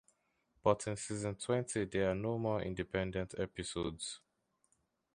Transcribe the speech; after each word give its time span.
But 0.63 0.87
in 0.87 0.95
season 0.95 1.35
twenty 1.35 1.85
there 1.85 2.09
are 2.09 2.15
no 2.15 2.39
more 2.39 2.63
independent 2.63 3.35
episodes. 3.37 4.19